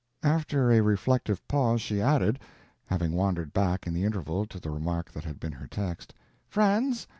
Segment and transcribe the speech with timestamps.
[0.23, 5.25] After a reflective pause she added—having wandered back, in the interval, to the remark that
[5.25, 6.15] had been her text:
[6.47, 7.05] "Friends?